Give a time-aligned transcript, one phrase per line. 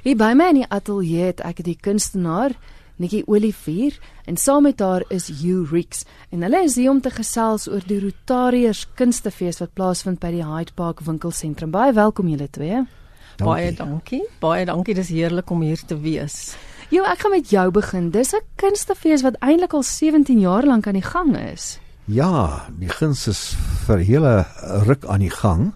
[0.00, 2.54] Hier by my in die ateljee het ek die kunstenaar
[2.96, 7.12] Nikki Olivier en saam met haar is Hugh Rix en hulle is hier om te
[7.12, 11.68] gesels oor die Rotariërs Kunstefees wat plaasvind by die Hyde Park winkelsentrum.
[11.74, 12.80] Baie welkom julle twee.
[12.80, 13.44] Dankie.
[13.44, 14.22] Baie dankie.
[14.40, 14.96] Baie dankie.
[14.96, 16.54] Dis heerlik om hier te wees.
[16.88, 18.08] Jo, ek gaan met jou begin.
[18.10, 21.78] Dis 'n kunstefees wat eintlik al 17 jaar lank aan die gang is.
[22.08, 23.52] Ja, die guns is
[23.84, 24.46] vir hele
[24.88, 25.74] ruk aan die gang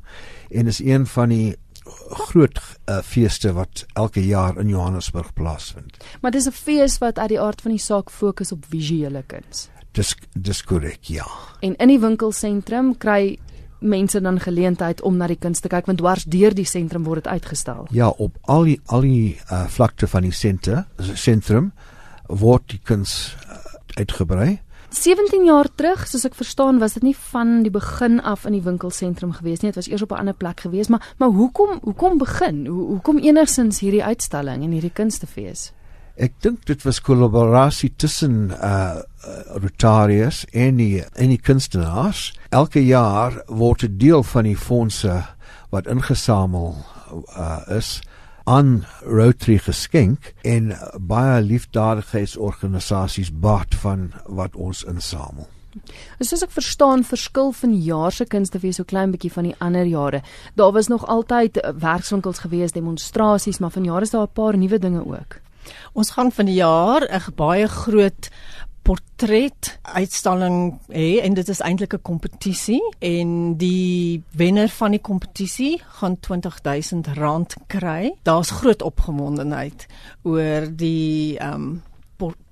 [0.51, 1.57] en is een van die
[2.11, 2.59] groot
[2.89, 5.96] uh, feeste wat elke jaar in Johannesburg plaasvind.
[6.21, 9.68] Maar dis 'n fees wat uit die aard van die saak fokus op visuele kuns.
[9.93, 11.26] Dis dis korrek, ja.
[11.61, 13.39] En in die winkelsentrum kry
[13.79, 17.25] mense dan geleentheid om na die kuns te kyk want dwars deur die sentrum word
[17.25, 17.87] dit uitgestal.
[17.90, 21.73] Ja, op al die al die uh, vlakte van die senter, sentrum
[22.26, 23.59] word die kuns uh,
[24.01, 24.64] uitgebrei.
[24.89, 28.63] 17 jaar terug, soos ek verstaan, was dit nie van die begin af in die
[28.63, 29.73] winkelsentrum gewees nie.
[29.73, 32.67] Dit was eers op 'n ander plek gewees, maar maar hoekom hoekom begin?
[32.67, 35.73] Hoe hoekom enigsins hierdie uitstalling en hierdie kunstefees?
[36.15, 39.03] Ek dink dit was kollaborasie tussen uh
[39.57, 42.33] Rotarius en die en die kunstenaars.
[42.51, 45.25] Elke jaar word 'n deel van die fondse
[45.71, 46.77] wat ingesamel
[47.37, 48.01] uh is
[48.45, 55.48] aan Rotary geskenk en baie liefdadigheidsorganisasies baat van wat ons insamel.
[56.20, 60.20] Soos ek verstaan, verskil van jaar se kunstefees so klein bietjie van die ander jare.
[60.55, 64.79] Daar was nog altyd werkswinkels gewees, demonstrasies, maar van jare is daar 'n paar nuwe
[64.79, 65.41] dinge ook.
[65.92, 68.31] Ons gaan van die jaar 'n baie groot
[68.85, 75.81] portret uitstalling hê en dit is eintlik 'n kompetisie en die wenner van die kompetisie
[76.01, 78.13] gaan R20000 kry.
[78.23, 79.87] Daar's groot opgewondenheid
[80.23, 81.83] oor die ehm um,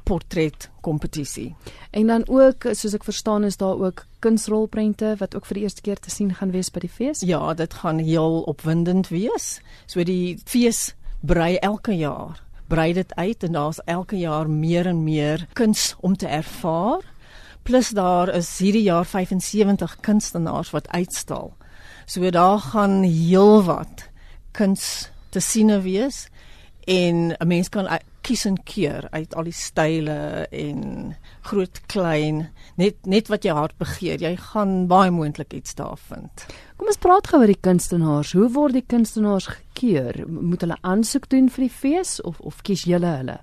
[0.02, 1.54] portret kompetisie.
[1.90, 5.80] En dan ook soos ek verstaan is daar ook kunsrolprente wat ook vir die eerste
[5.80, 7.20] keer te sien gaan wees by die fees.
[7.20, 9.60] Ja, dit gaan heel opwindend wees.
[9.86, 15.02] So die fees brei elke jaar brei dit uit en daar's elke jaar meer en
[15.04, 17.04] meer kuns om te ervaar.
[17.62, 21.52] Plus daar is hierdie jaar 75 kunstenaars wat uitstal.
[22.06, 24.08] So daar gaan heelwat
[24.56, 26.26] kuns te sien wees
[26.84, 30.16] en 'n mens kan kies en keur uit al die style
[30.50, 31.14] en
[31.48, 32.44] groot klein
[32.80, 34.22] net net wat jou hart begeer.
[34.22, 36.46] Jy gaan baie moontlik iets daar vind.
[36.76, 38.34] Kom ons praat gou oor die kunstenaars.
[38.38, 42.86] Hoe word die kunstenaars gekeur moet hulle aansoek doen vir die fees of of kies
[42.88, 43.38] julle hulle?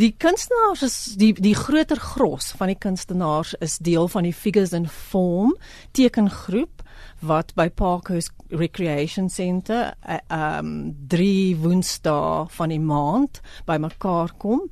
[0.00, 4.74] Die kunstenaars is die die groter gros van die kunstenaars is deel van die Figures
[4.76, 5.56] and Form
[5.96, 6.79] tekengroep
[7.20, 14.70] wat by Parkhurst Recreation Centre eh, ehm um, 3 Woensdae van die maand bymekaar kom.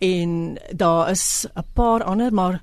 [0.00, 2.62] En daar is 'n paar ander maar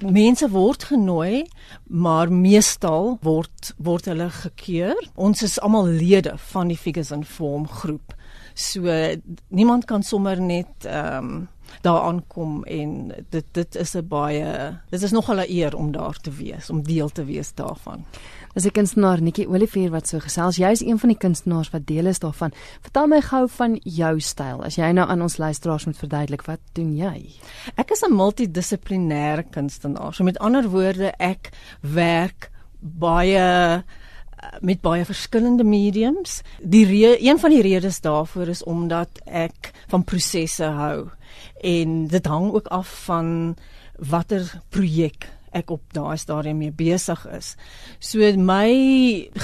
[0.00, 1.44] mense word genooi
[1.84, 7.68] maar meestal word word hulle gekeur ons is almal lede van die Figures and Form
[7.68, 8.14] groep.
[8.54, 8.80] So
[9.48, 11.48] niemand kan sommer net ehm um,
[11.80, 16.16] daar aankom en dit dit is 'n baie dit is nogal 'n eer om daar
[16.20, 18.04] te wees om deel te wees daarvan
[18.52, 20.56] Dis 'n kunstenaar Nikki Olivier wat so gesels.
[20.56, 22.52] Jy's een van die kunstenaars wat deel is daarvan.
[22.80, 24.64] Vertel my gou van jou styl.
[24.64, 27.30] As jy nou aan ons luisteraars moet verduidelik, wat doen jy?
[27.76, 30.14] Ek is 'n multidissiplinêre kunstenaar.
[30.14, 33.84] So met ander woorde, ek werk baie
[34.60, 36.42] met baie verskillende mediums.
[36.62, 41.10] Die een van die redes daarvoor is omdat ek van prosesse hou
[41.60, 43.56] en dit hang ook af van
[43.98, 47.54] watter projek ek op daai stadium mee besig is.
[47.98, 48.70] So my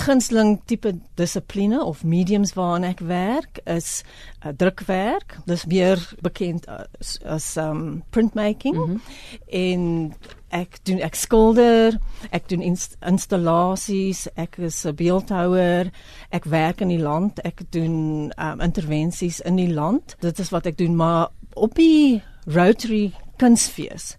[0.04, 4.04] gunsteling tipe dissipline of mediums waaraan ek werk is
[4.44, 5.38] uh, drukwerk.
[5.50, 9.00] Dis meer bekend as, as um printmaking mm -hmm.
[9.46, 10.14] en
[10.54, 11.98] ek doen ek skilder,
[12.30, 15.90] ek doen inst installasies, ek is 'n beeldhouer,
[16.30, 20.16] ek werk in die land, ek doen um intervensies in die land.
[20.20, 24.14] Dit is wat ek doen, maar op die Rotary kunsfees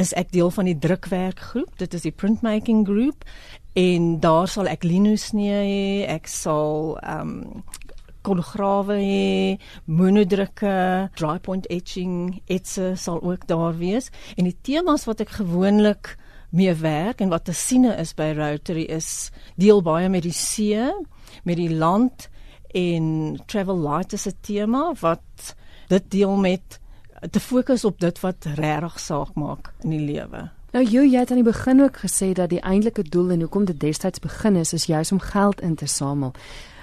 [0.00, 1.74] is ek deel van die drukwerkgroep.
[1.80, 3.24] Dit is die printmaking group
[3.78, 7.64] en daar sal ek lino sny, ek sal ehm um,
[8.22, 9.56] kolograwe hê,
[9.90, 14.12] monodrukke, dry point etching, etse sal ook daar wees.
[14.38, 16.12] En die temas wat ek gewoonlik
[16.54, 20.86] mee werk en wat te siene is by Rotary is deel baie met die see,
[21.42, 22.28] met die land
[22.78, 25.56] en travel light is 'n tema wat
[25.88, 26.78] dit deel met
[27.30, 30.50] te fokus op dit wat regtig saak maak in die lewe.
[30.72, 33.64] Nou jy, jy het aan die begin ook gesê dat die eintlike doel en hoekom
[33.64, 36.32] dit destyds begin is is juis om geld in te samel.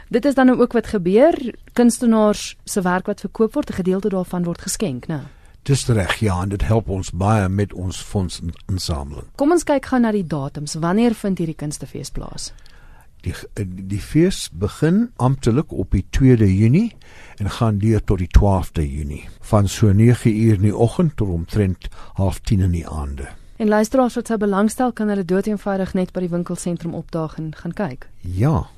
[0.09, 1.55] Dit is dan nou ook wat gebeur.
[1.73, 5.15] Kunstenaars se werk wat verkoop word, 'n gedeelte daarvan word geskenk, né?
[5.15, 5.25] Nou.
[5.63, 9.27] Dis reg, ja, en dit help ons baie met ons fondsinsameling.
[9.35, 10.73] Kom ons kyk gou na die datums.
[10.73, 12.53] Wanneer vind hierdie kunstefees plaas?
[13.21, 13.33] Die
[13.87, 16.95] die fees begin amptelik op die 2de Junie
[17.37, 21.27] en gaan deur tot die 12de Junie van so 9 uur in die oggend tot
[21.27, 23.27] omtrent 09:30 in die aande.
[23.57, 27.73] En luisteraars wat sou belangstel kan hulle doeteenvoudig net by die winkelsentrum opdaag en gaan
[27.73, 28.09] kyk.
[28.21, 28.69] Ja,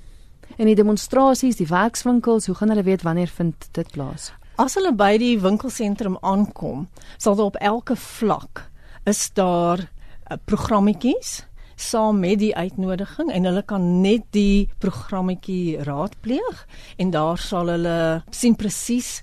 [0.58, 4.32] En die demonstrasies, die werkswinkels, hoe gaan hulle weet wanneer vind dit plaas?
[4.62, 6.88] As hulle by die winkelsentrum aankom,
[7.18, 8.68] sal daar op elke vlak
[9.10, 11.40] is daar uh, programmetjies
[11.82, 16.66] saam met die uitnodiging en hulle kan net die programmetjie raadpleeg
[17.02, 17.98] en daar sal hulle
[18.30, 19.22] sien presies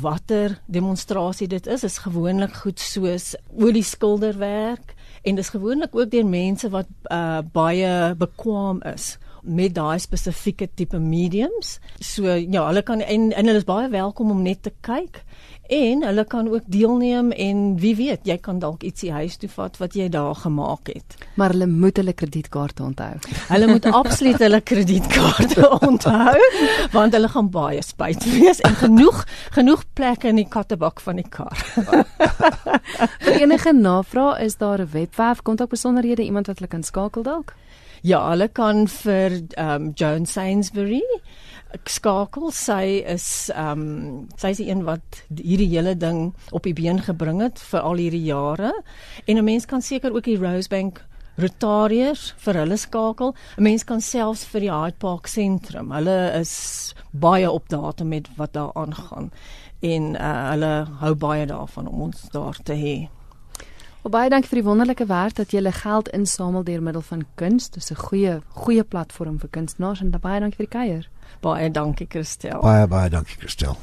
[0.00, 1.80] watter demonstrasie dit is.
[1.80, 7.40] Dit is gewoonlik goed soos olie skilderwerk en dis gewoonlik ook deur mense wat uh,
[7.52, 9.14] baie bekwam is
[9.44, 11.78] met daai spesifieke tipe mediums.
[12.00, 15.22] So ja, hulle kan en, en hulle is baie welkom om net te kyk
[15.72, 19.78] en hulle kan ook deelneem en wie weet, jy kan dalk ietsie huis toe vat
[19.80, 21.16] wat jy daar gemaak het.
[21.40, 23.14] Maar hulle moet hulle kredietkaarte onthou.
[23.48, 26.36] Hulle moet absoluut hulle kredietkaarte onthou
[26.92, 29.24] want hulle gaan baie spyt wees en genoeg
[29.56, 31.56] genoeg plekke in die kattebak van die kar.
[33.24, 37.54] Vir enige navraag is daar 'n webwerf kontakbesonderhede iemand wat hulle kan skakel dalk?
[38.04, 41.02] Ja, hulle kan vir um Joan Sainsbury
[41.90, 42.50] skakel.
[42.54, 47.42] Sy is um sy is die een wat hierdie hele ding op die been gebring
[47.42, 48.72] het vir al hierdie jare.
[49.26, 51.02] En 'n mens kan seker ook die Rosebank
[51.36, 53.34] Rotariërs vir hulle skakel.
[53.58, 55.90] 'n Mens kan selfs vir die Hyde Park sentrum.
[55.90, 59.30] Hulle is baie op datum met wat daar aangaan
[59.80, 63.08] en uh, hulle hou baie daarvan om ons daar te hê.
[64.04, 67.22] Wel, baie dankie vir die wonderlike werk dat jy hulle geld insamel deur middel van
[67.40, 67.70] kuns.
[67.72, 71.08] Dis 'n goeie goeie platform vir kunstenaars en baie dankie vir die kuier.
[71.40, 72.60] Baie dankie Christel.
[72.60, 73.76] baie baie dankie Christel.